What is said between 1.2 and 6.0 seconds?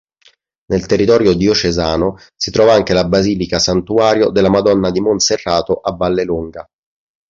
diocesano si trova anche la basilica-santuario della Madonna di Monserrato a